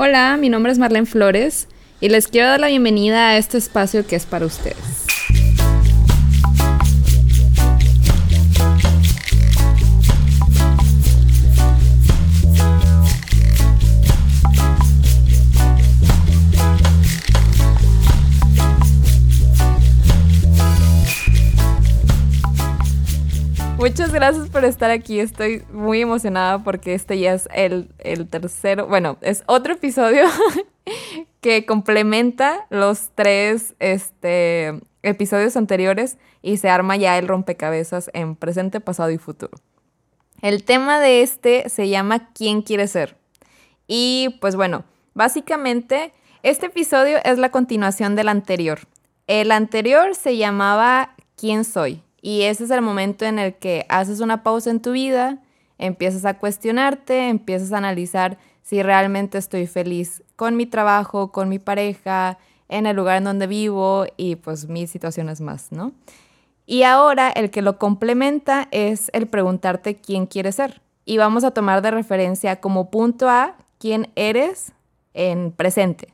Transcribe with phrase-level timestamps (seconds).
[0.00, 1.66] Hola, mi nombre es Marlene Flores
[2.00, 5.07] y les quiero dar la bienvenida a este espacio que es para ustedes.
[23.88, 25.18] Muchas gracias por estar aquí.
[25.18, 27.88] Estoy muy emocionada porque este ya es el,
[28.28, 30.24] tercero, bueno, es otro episodio
[31.40, 38.80] que complementa los tres este, episodios anteriores y se arma ya el rompecabezas en presente,
[38.80, 39.56] pasado y futuro.
[40.42, 43.16] El tema de este se llama ¿Quién quiere ser?
[43.86, 44.84] Y pues bueno,
[45.14, 46.12] básicamente
[46.42, 48.80] este episodio es la continuación del anterior.
[49.26, 52.02] El anterior se llamaba ¿Quién soy?
[52.20, 55.38] Y ese es el momento en el que haces una pausa en tu vida,
[55.78, 61.58] empiezas a cuestionarte, empiezas a analizar si realmente estoy feliz con mi trabajo, con mi
[61.58, 65.92] pareja, en el lugar en donde vivo y pues mis situaciones más, ¿no?
[66.66, 70.82] Y ahora el que lo complementa es el preguntarte quién quieres ser.
[71.06, 74.72] Y vamos a tomar de referencia como punto A quién eres
[75.14, 76.12] en presente.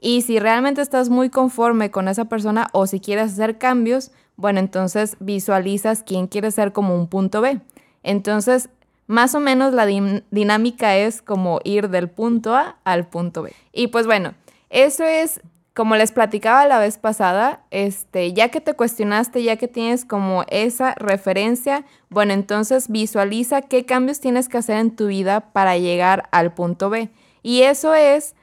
[0.00, 4.10] Y si realmente estás muy conforme con esa persona o si quieres hacer cambios,
[4.42, 7.60] bueno, entonces visualizas quién quieres ser como un punto B.
[8.02, 8.70] Entonces,
[9.06, 13.52] más o menos la dinámica es como ir del punto A al punto B.
[13.72, 14.34] Y pues bueno,
[14.68, 15.40] eso es
[15.74, 20.44] como les platicaba la vez pasada, este, ya que te cuestionaste, ya que tienes como
[20.48, 26.28] esa referencia, bueno, entonces visualiza qué cambios tienes que hacer en tu vida para llegar
[26.32, 27.10] al punto B.
[27.44, 28.34] Y eso es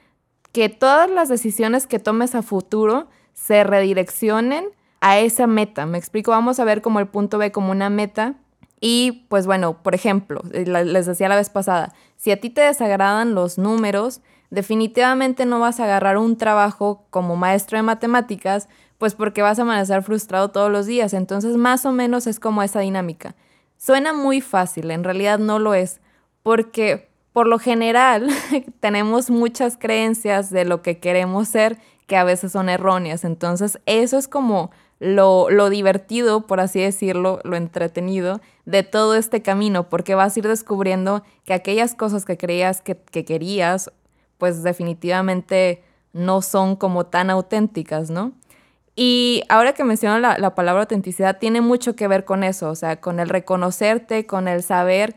[0.54, 5.86] que todas las decisiones que tomes a futuro se redireccionen a esa meta.
[5.86, 8.36] Me explico, vamos a ver como el punto B como una meta.
[8.82, 12.62] Y pues bueno, por ejemplo, eh, les decía la vez pasada, si a ti te
[12.62, 19.16] desagradan los números, definitivamente no vas a agarrar un trabajo como maestro de matemáticas, pues
[19.16, 21.14] porque vas a amanecer frustrado todos los días.
[21.14, 23.36] Entonces, más o menos es como esa dinámica.
[23.78, 26.02] Suena muy fácil, en realidad no lo es,
[26.44, 28.28] porque por lo general
[28.80, 31.78] tenemos muchas creencias de lo que queremos ser
[32.08, 33.24] que a veces son erróneas.
[33.24, 39.90] Entonces, eso es como lo, divertido, por así decirlo, lo entretenido de todo este camino,
[39.90, 43.92] porque vas a ir descubriendo que aquellas cosas que creías que, querías,
[44.38, 48.34] pues definitivamente no son como tan auténticas, ¿no?
[48.96, 52.76] Y ahora que menciono la, la, palabra autenticidad, tiene mucho que ver con eso, o
[52.76, 55.16] sea, con el reconocerte, con el saber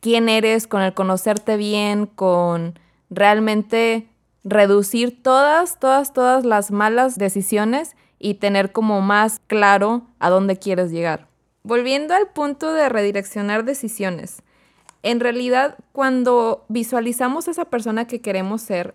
[0.00, 2.78] quién eres, con el conocerte bien, con
[3.08, 4.08] realmente
[4.44, 10.90] reducir todas, todas, todas las malas decisiones y tener como más claro a dónde quieres
[10.90, 11.26] llegar.
[11.64, 14.42] Volviendo al punto de redireccionar decisiones.
[15.02, 18.94] En realidad, cuando visualizamos a esa persona que queremos ser,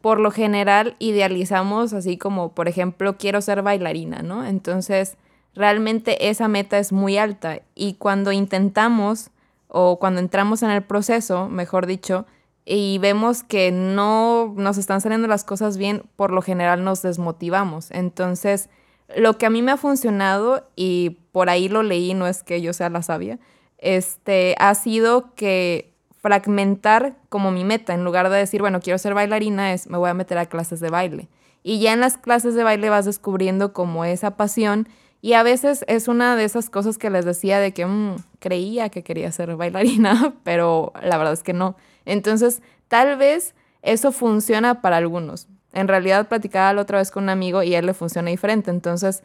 [0.00, 4.44] por lo general idealizamos así como, por ejemplo, quiero ser bailarina, ¿no?
[4.46, 5.16] Entonces,
[5.54, 9.30] realmente esa meta es muy alta y cuando intentamos
[9.68, 12.24] o cuando entramos en el proceso, mejor dicho,
[12.66, 17.92] y vemos que no nos están saliendo las cosas bien, por lo general nos desmotivamos.
[17.92, 18.68] Entonces,
[19.16, 22.60] lo que a mí me ha funcionado, y por ahí lo leí, no es que
[22.60, 23.38] yo sea la sabia,
[23.78, 29.14] este, ha sido que fragmentar como mi meta, en lugar de decir, bueno, quiero ser
[29.14, 31.28] bailarina, es me voy a meter a clases de baile.
[31.62, 34.88] Y ya en las clases de baile vas descubriendo como esa pasión
[35.22, 38.88] y a veces es una de esas cosas que les decía de que mm, creía
[38.88, 41.76] que quería ser bailarina, pero la verdad es que no.
[42.06, 45.48] Entonces, tal vez eso funciona para algunos.
[45.72, 48.70] En realidad, platicaba la otra vez con un amigo y a él le funciona diferente.
[48.70, 49.22] Entonces,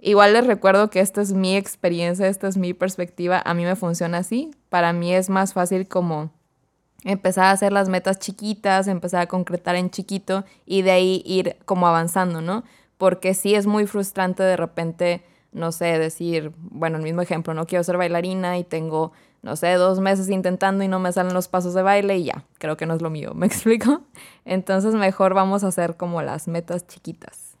[0.00, 3.42] igual les recuerdo que esta es mi experiencia, esta es mi perspectiva.
[3.44, 4.50] A mí me funciona así.
[4.70, 6.30] Para mí es más fácil como
[7.04, 11.56] empezar a hacer las metas chiquitas, empezar a concretar en chiquito y de ahí ir
[11.64, 12.64] como avanzando, ¿no?
[12.98, 17.66] Porque sí es muy frustrante de repente, no sé, decir, bueno, el mismo ejemplo, no
[17.66, 21.48] quiero ser bailarina y tengo no sé, dos meses intentando y no me salen los
[21.48, 24.02] pasos de baile y ya, creo que no es lo mío, ¿me explico?
[24.44, 27.56] Entonces mejor vamos a hacer como las metas chiquitas.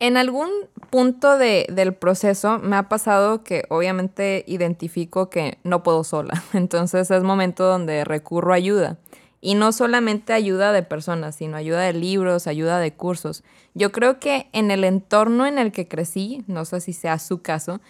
[0.00, 0.50] En algún
[0.90, 7.10] punto de, del proceso me ha pasado que obviamente identifico que no puedo sola, entonces
[7.10, 8.98] es momento donde recurro a ayuda.
[9.40, 13.44] Y no solamente ayuda de personas, sino ayuda de libros, ayuda de cursos.
[13.74, 17.42] Yo creo que en el entorno en el que crecí, no sé si sea su
[17.42, 17.82] caso,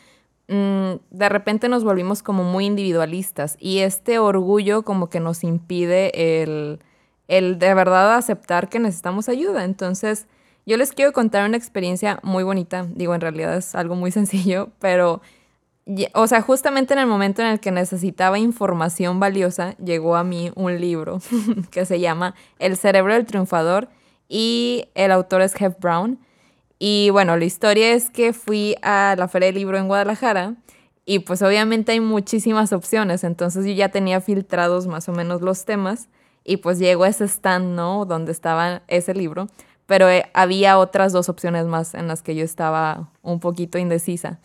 [0.49, 6.43] Mm, de repente nos volvimos como muy individualistas y este orgullo como que nos impide
[6.43, 6.81] el,
[7.29, 9.65] el de verdad aceptar que necesitamos ayuda.
[9.65, 10.27] Entonces,
[10.67, 12.87] yo les quiero contar una experiencia muy bonita.
[12.95, 15.23] Digo, en realidad es algo muy sencillo, pero
[16.15, 20.51] o sea, justamente en el momento en el que necesitaba información valiosa, llegó a mí
[20.55, 21.19] un libro
[21.71, 23.89] que se llama El cerebro del triunfador
[24.29, 26.19] y el autor es Jeff Brown.
[26.79, 30.57] Y bueno, la historia es que fui a la Feria del Libro en Guadalajara
[31.07, 35.65] y pues obviamente hay muchísimas opciones, entonces yo ya tenía filtrados más o menos los
[35.65, 36.09] temas
[36.45, 38.07] y pues llego a ese stand, ¿no?
[38.07, 39.49] Donde estaba ese libro,
[39.87, 44.41] pero eh, había otras dos opciones más en las que yo estaba un poquito indecisa.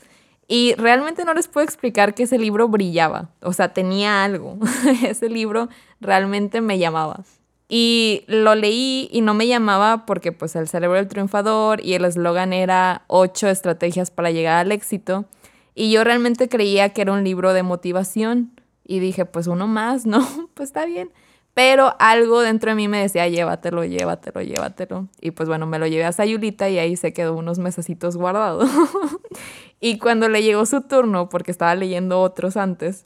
[0.47, 4.57] Y realmente no les puedo explicar que ese libro brillaba, o sea, tenía algo.
[5.05, 5.69] ese libro
[6.01, 7.23] realmente me llamaba.
[7.71, 12.03] Y lo leí y no me llamaba porque pues el cerebro del triunfador y el
[12.03, 15.25] eslogan era ocho estrategias para llegar al éxito.
[15.75, 18.51] Y yo realmente creía que era un libro de motivación.
[18.83, 20.27] Y dije, pues uno más, ¿no?
[20.55, 21.11] pues está bien.
[21.53, 25.07] Pero algo dentro de mí me decía, llévatelo, llévatelo, llévatelo.
[25.21, 28.65] Y pues bueno, me lo llevé a Sayulita y ahí se quedó unos mesecitos guardado.
[29.79, 33.05] y cuando le llegó su turno, porque estaba leyendo otros antes,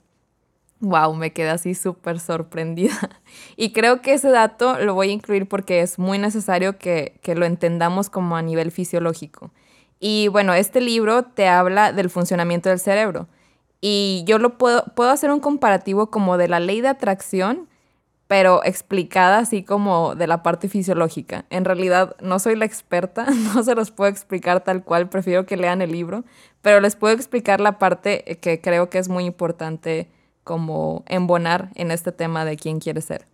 [0.84, 2.94] wow, me quedé así súper sorprendida.
[3.56, 7.34] Y creo que ese dato lo voy a incluir porque es muy necesario que, que,
[7.34, 9.50] lo entendamos como a nivel fisiológico.
[9.98, 13.28] Y bueno, este libro te habla del funcionamiento del cerebro.
[13.80, 17.68] Y yo lo puedo, puedo hacer un comparativo como de la ley de atracción,
[18.26, 21.44] pero explicada así como de la parte fisiológica.
[21.50, 25.56] En realidad no soy la experta, no se los puedo explicar tal cual, prefiero que
[25.56, 26.24] lean el libro,
[26.62, 30.08] pero les puedo explicar la parte que creo que es muy importante
[30.44, 33.26] como embonar en este tema de quién quiere ser.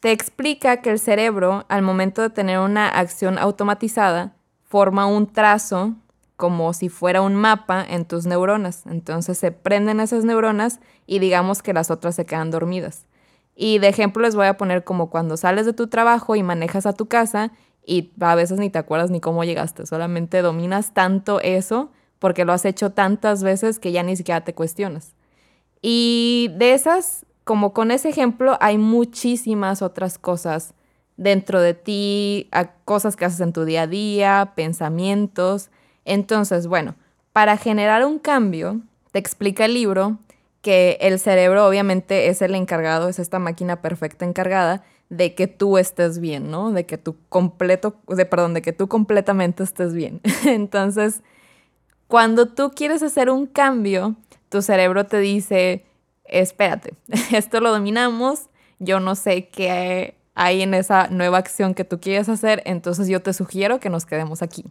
[0.00, 5.96] Te explica que el cerebro, al momento de tener una acción automatizada, forma un trazo
[6.36, 8.86] como si fuera un mapa en tus neuronas.
[8.86, 13.06] Entonces se prenden esas neuronas y digamos que las otras se quedan dormidas.
[13.56, 16.86] Y de ejemplo les voy a poner como cuando sales de tu trabajo y manejas
[16.86, 17.50] a tu casa
[17.84, 21.90] y a veces ni te acuerdas ni cómo llegaste, solamente dominas tanto eso
[22.20, 25.16] porque lo has hecho tantas veces que ya ni siquiera te cuestionas.
[25.82, 30.74] Y de esas, como con ese ejemplo, hay muchísimas otras cosas
[31.16, 32.48] dentro de ti,
[32.84, 35.70] cosas que haces en tu día a día, pensamientos.
[36.04, 36.94] Entonces, bueno,
[37.32, 38.80] para generar un cambio,
[39.12, 40.18] te explica el libro
[40.62, 45.78] que el cerebro obviamente es el encargado, es esta máquina perfecta encargada de que tú
[45.78, 46.72] estés bien, ¿no?
[46.72, 50.20] De que tú completo, de, perdón, de que tú completamente estés bien.
[50.46, 51.22] Entonces,
[52.06, 54.16] cuando tú quieres hacer un cambio,
[54.48, 55.84] tu cerebro te dice,
[56.24, 56.94] espérate,
[57.32, 58.48] esto lo dominamos,
[58.78, 63.20] yo no sé qué hay en esa nueva acción que tú quieres hacer, entonces yo
[63.20, 64.64] te sugiero que nos quedemos aquí.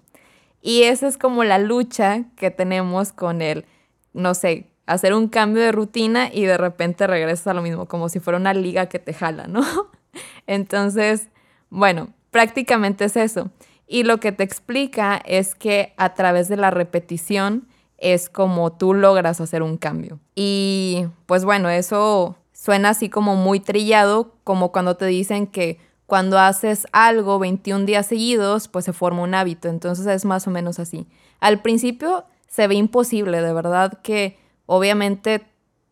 [0.61, 3.65] Y esa es como la lucha que tenemos con el,
[4.13, 8.09] no sé, hacer un cambio de rutina y de repente regresas a lo mismo, como
[8.09, 9.61] si fuera una liga que te jala, ¿no?
[10.47, 11.27] Entonces,
[11.69, 13.51] bueno, prácticamente es eso.
[13.87, 17.67] Y lo que te explica es que a través de la repetición,
[17.97, 20.19] es como tú logras hacer un cambio.
[20.35, 26.39] Y pues bueno, eso suena así como muy trillado, como cuando te dicen que cuando
[26.39, 29.67] haces algo 21 días seguidos, pues se forma un hábito.
[29.67, 31.07] Entonces es más o menos así.
[31.39, 35.45] Al principio se ve imposible, de verdad que obviamente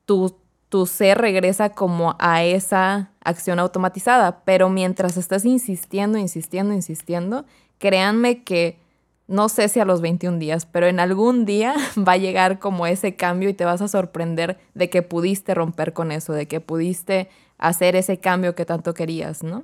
[0.05, 0.35] tu,
[0.69, 7.45] tu ser regresa como a esa acción automatizada, pero mientras estás insistiendo, insistiendo, insistiendo,
[7.77, 8.79] créanme que
[9.27, 12.87] no sé si a los 21 días, pero en algún día va a llegar como
[12.87, 16.59] ese cambio y te vas a sorprender de que pudiste romper con eso, de que
[16.59, 19.63] pudiste hacer ese cambio que tanto querías, ¿no?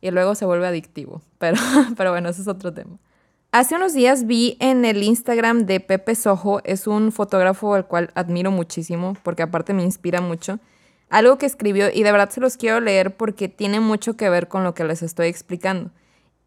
[0.00, 1.58] Y luego se vuelve adictivo, pero,
[1.96, 2.98] pero bueno, ese es otro tema.
[3.52, 8.10] Hace unos días vi en el Instagram de Pepe Sojo, es un fotógrafo al cual
[8.14, 10.60] admiro muchísimo, porque aparte me inspira mucho,
[11.08, 14.46] algo que escribió y de verdad se los quiero leer porque tiene mucho que ver
[14.46, 15.90] con lo que les estoy explicando.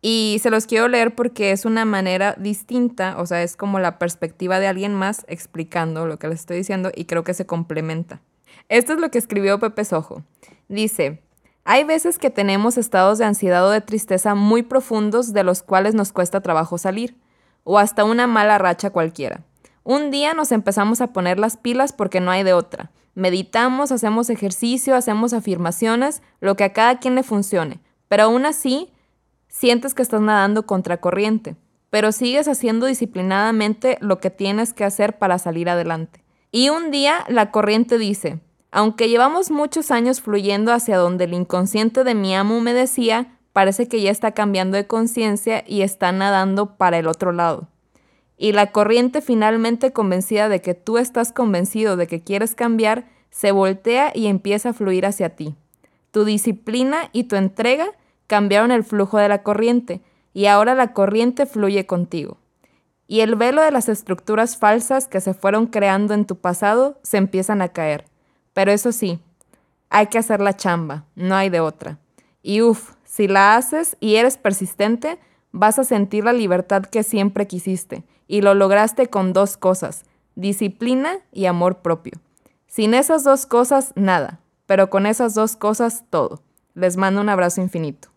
[0.05, 3.99] Y se los quiero leer porque es una manera distinta, o sea, es como la
[3.99, 8.19] perspectiva de alguien más explicando lo que les estoy diciendo y creo que se complementa.
[8.67, 10.21] Esto es lo que escribió Pepe Sojo.
[10.67, 11.23] Dice,
[11.63, 15.95] hay veces que tenemos estados de ansiedad o de tristeza muy profundos de los cuales
[15.95, 17.15] nos cuesta trabajo salir,
[17.63, 19.45] o hasta una mala racha cualquiera.
[19.85, 22.91] Un día nos empezamos a poner las pilas porque no hay de otra.
[23.15, 27.79] Meditamos, hacemos ejercicio, hacemos afirmaciones, lo que a cada quien le funcione,
[28.09, 28.92] pero aún así
[29.53, 31.55] sientes que estás nadando contra corriente,
[31.91, 36.23] pero sigues haciendo disciplinadamente lo que tienes que hacer para salir adelante.
[36.51, 38.39] Y un día la corriente dice,
[38.71, 43.87] aunque llevamos muchos años fluyendo hacia donde el inconsciente de mi amo me decía, parece
[43.87, 47.67] que ya está cambiando de conciencia y está nadando para el otro lado.
[48.35, 53.51] Y la corriente finalmente convencida de que tú estás convencido de que quieres cambiar, se
[53.51, 55.55] voltea y empieza a fluir hacia ti.
[56.09, 57.91] Tu disciplina y tu entrega
[58.27, 60.01] cambiaron el flujo de la corriente
[60.33, 62.37] y ahora la corriente fluye contigo.
[63.05, 67.17] y el velo de las estructuras falsas que se fueron creando en tu pasado se
[67.17, 68.05] empiezan a caer.
[68.53, 69.19] Pero eso sí,
[69.89, 71.99] hay que hacer la chamba, no hay de otra.
[72.41, 75.19] Y uff, si la haces y eres persistente,
[75.51, 78.03] vas a sentir la libertad que siempre quisiste.
[78.27, 82.13] Y lo lograste con dos cosas, disciplina y amor propio.
[82.65, 86.41] Sin esas dos cosas, nada, pero con esas dos cosas, todo.
[86.73, 88.12] Les mando un abrazo infinito.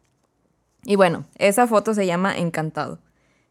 [0.87, 3.01] Y bueno, esa foto se llama Encantado.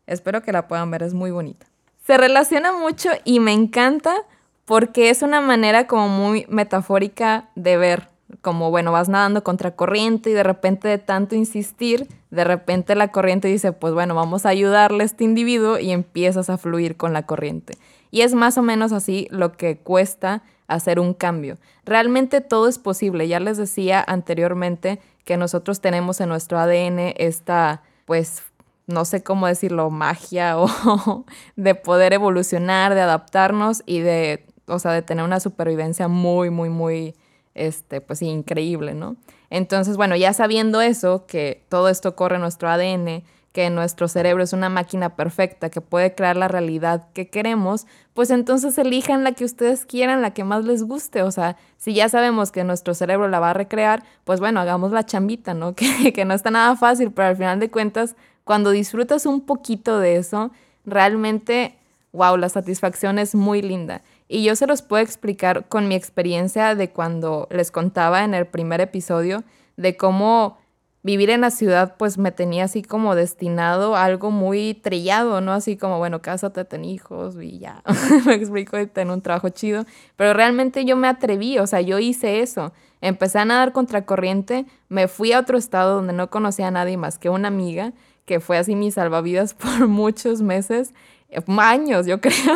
[0.07, 1.67] Espero que la puedan ver, es muy bonita.
[2.07, 4.15] Se relaciona mucho y me encanta
[4.63, 8.07] porque es una manera como muy metafórica de ver,
[8.41, 13.09] como bueno, vas nadando contra corriente y de repente de tanto insistir, de repente la
[13.09, 17.11] corriente dice, pues bueno, vamos a ayudarle a este individuo y empiezas a fluir con
[17.11, 17.77] la corriente.
[18.11, 21.57] Y es más o menos así lo que cuesta hacer un cambio.
[21.83, 23.27] Realmente todo es posible.
[23.27, 28.43] Ya les decía anteriormente que nosotros tenemos en nuestro ADN esta, pues,
[28.87, 34.91] no sé cómo decirlo, magia o de poder evolucionar, de adaptarnos y de, o sea,
[34.91, 37.15] de tener una supervivencia muy, muy, muy,
[37.55, 39.17] este, pues increíble, ¿no?
[39.49, 43.23] Entonces, bueno, ya sabiendo eso, que todo esto corre en nuestro ADN,
[43.55, 48.29] que nuestro cerebro es una máquina perfecta que puede crear la realidad que queremos, pues
[48.29, 51.21] entonces elijan la que ustedes quieran, la que más les guste.
[51.21, 54.91] O sea, si ya sabemos que nuestro cerebro la va a recrear, pues bueno, hagamos
[54.91, 55.73] la chambita, ¿no?
[55.75, 59.99] Que, que no está nada fácil, pero al final de cuentas, cuando disfrutas un poquito
[59.99, 60.51] de eso,
[60.85, 61.77] realmente,
[62.11, 64.01] wow, la satisfacción es muy linda.
[64.27, 68.47] Y yo se los puedo explicar con mi experiencia de cuando les contaba en el
[68.47, 69.45] primer episodio
[69.77, 70.57] de cómo
[71.05, 75.53] vivir en la ciudad pues me tenía así como destinado a algo muy trillado, ¿no?
[75.53, 77.83] Así como, bueno, cásate, ten hijos y ya,
[78.25, 79.85] me explico, y ten un trabajo chido.
[80.15, 82.73] Pero realmente yo me atreví, o sea, yo hice eso.
[83.01, 87.19] Empecé a nadar contracorriente, me fui a otro estado donde no conocía a nadie más
[87.19, 87.93] que una amiga,
[88.25, 90.91] que fue así mi salvavidas por muchos meses,
[91.29, 92.55] eh, años yo creo.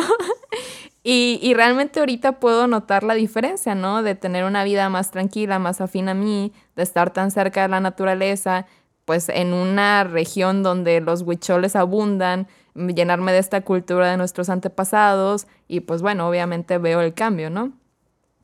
[1.02, 4.02] Y, realmente ahorita puedo notar la diferencia, ¿no?
[4.02, 7.68] De tener una vida más tranquila, más afín a mí, de estar tan cerca de
[7.68, 8.66] la naturaleza,
[9.06, 15.46] pues en una región donde los huicholes abundan, llenarme de esta cultura de nuestros antepasados
[15.68, 17.72] y pues bueno, obviamente veo el cambio, ¿no?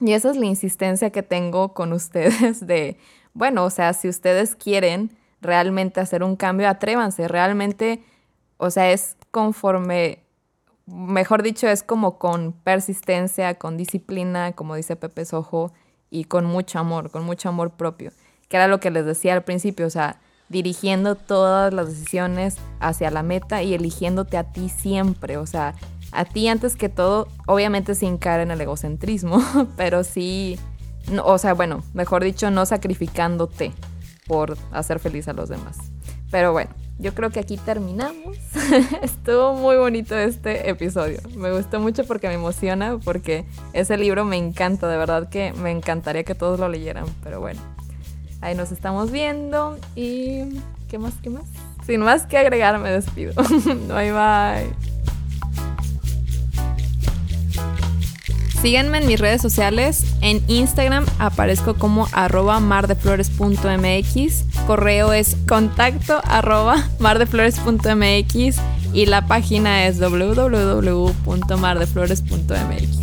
[0.01, 2.97] Y esa es la insistencia que tengo con ustedes de,
[3.35, 8.03] bueno, o sea, si ustedes quieren realmente hacer un cambio, atrévanse, realmente,
[8.57, 10.26] o sea, es conforme
[10.87, 15.73] mejor dicho, es como con persistencia, con disciplina, como dice Pepe Sojo,
[16.11, 18.13] y con mucho amor, con mucho amor propio,
[18.49, 23.11] que era lo que les decía al principio, o sea, dirigiendo todas las decisiones hacia
[23.11, 25.75] la meta y eligiéndote a ti siempre, o sea,
[26.13, 29.43] a ti antes que todo, obviamente sin caer en el egocentrismo,
[29.77, 30.59] pero sí,
[31.25, 33.73] o sea, bueno, mejor dicho, no sacrificándote
[34.27, 35.79] por hacer feliz a los demás.
[36.31, 38.37] Pero bueno, yo creo que aquí terminamos.
[39.03, 41.19] Estuvo muy bonito este episodio.
[41.37, 45.71] Me gustó mucho porque me emociona, porque ese libro me encanta, de verdad que me
[45.71, 47.61] encantaría que todos lo leyeran, pero bueno.
[48.41, 50.61] Ahí nos estamos viendo y...
[50.89, 51.15] ¿Qué más?
[51.23, 51.45] ¿Qué más?
[51.85, 53.33] Sin más que agregar, me despido.
[53.89, 54.97] bye bye.
[58.63, 60.05] Síganme en mis redes sociales.
[60.23, 64.45] En Instagram aparezco como arroba mardeflores.mx.
[64.67, 68.57] Correo es contacto arroba mardeflores.mx
[68.93, 72.99] y la página es www.mardeflores.mx.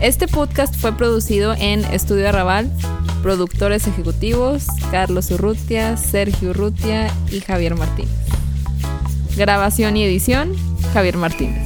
[0.00, 2.68] Este podcast fue producido en Estudio Arrabal.
[3.22, 8.10] Productores ejecutivos Carlos Urrutia, Sergio Urrutia y Javier Martínez.
[9.36, 10.56] Grabación y edición
[10.92, 11.61] Javier Martínez.